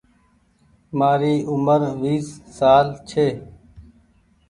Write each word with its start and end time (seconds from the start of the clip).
مآري 0.97 1.35
اومر 1.49 1.81
ويس 2.01 2.27
سال 2.57 2.87
ڇي۔ 3.09 3.27